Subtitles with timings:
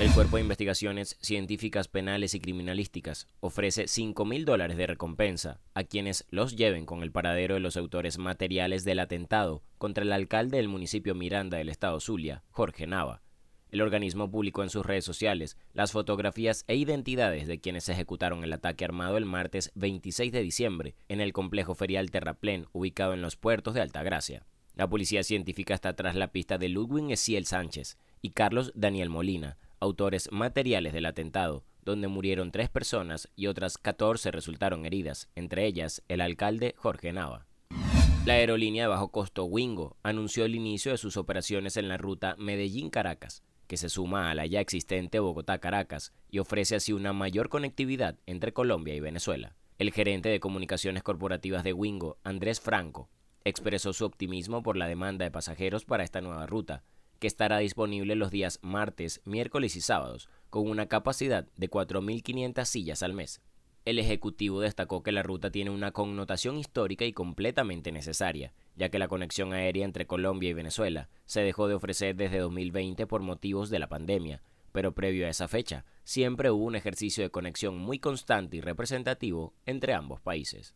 [0.00, 5.84] El Cuerpo de Investigaciones Científicas Penales y Criminalísticas ofrece 5 mil dólares de recompensa a
[5.84, 10.56] quienes los lleven con el paradero de los autores materiales del atentado contra el alcalde
[10.56, 13.22] del municipio Miranda del estado Zulia, Jorge Nava.
[13.70, 18.52] El organismo publicó en sus redes sociales las fotografías e identidades de quienes ejecutaron el
[18.52, 23.36] ataque armado el martes 26 de diciembre en el complejo ferial Terraplén ubicado en los
[23.36, 24.44] puertos de Altagracia.
[24.76, 29.56] La policía científica está tras la pista de Ludwig Esiel Sánchez y Carlos Daniel Molina,
[29.84, 36.02] autores materiales del atentado, donde murieron tres personas y otras 14 resultaron heridas, entre ellas
[36.08, 37.46] el alcalde Jorge Nava.
[38.24, 42.36] La aerolínea de bajo costo Wingo anunció el inicio de sus operaciones en la ruta
[42.38, 48.18] Medellín-Caracas, que se suma a la ya existente Bogotá-Caracas y ofrece así una mayor conectividad
[48.24, 49.56] entre Colombia y Venezuela.
[49.78, 53.10] El gerente de comunicaciones corporativas de Wingo, Andrés Franco,
[53.44, 56.82] expresó su optimismo por la demanda de pasajeros para esta nueva ruta,
[57.18, 63.02] que estará disponible los días martes, miércoles y sábados, con una capacidad de 4.500 sillas
[63.02, 63.40] al mes.
[63.84, 68.98] El Ejecutivo destacó que la ruta tiene una connotación histórica y completamente necesaria, ya que
[68.98, 73.68] la conexión aérea entre Colombia y Venezuela se dejó de ofrecer desde 2020 por motivos
[73.68, 77.98] de la pandemia, pero previo a esa fecha, siempre hubo un ejercicio de conexión muy
[77.98, 80.74] constante y representativo entre ambos países.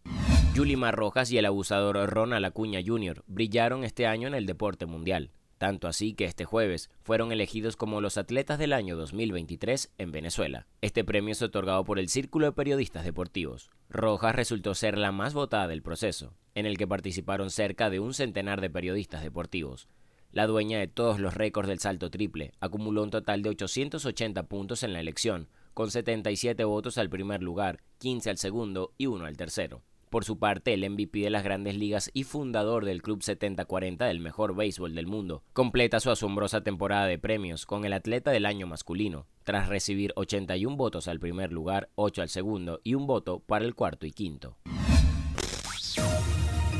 [0.54, 3.24] Yulimar Rojas y el abusador Ronald Acuña Jr.
[3.26, 8.00] brillaron este año en el deporte mundial tanto así que este jueves fueron elegidos como
[8.00, 10.66] los atletas del año 2023 en Venezuela.
[10.80, 13.70] Este premio es otorgado por el Círculo de Periodistas Deportivos.
[13.90, 18.14] Rojas resultó ser la más votada del proceso, en el que participaron cerca de un
[18.14, 19.88] centenar de periodistas deportivos.
[20.30, 24.82] La dueña de todos los récords del salto triple acumuló un total de 880 puntos
[24.82, 29.36] en la elección, con 77 votos al primer lugar, 15 al segundo y 1 al
[29.36, 29.82] tercero.
[30.10, 34.20] Por su parte, el MVP de las grandes ligas y fundador del Club 7040 del
[34.20, 38.66] mejor béisbol del mundo, completa su asombrosa temporada de premios con el atleta del año
[38.66, 43.66] masculino, tras recibir 81 votos al primer lugar, 8 al segundo y un voto para
[43.66, 44.56] el cuarto y quinto.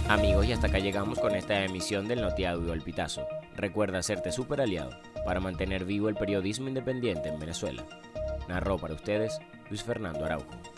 [0.08, 3.26] Amigos, y hasta acá llegamos con esta emisión del Notiaudio El Pitazo.
[3.56, 7.84] Recuerda hacerte super aliado para mantener vivo el periodismo independiente en Venezuela.
[8.48, 9.38] Narró para ustedes
[9.68, 10.77] Luis Fernando Araujo.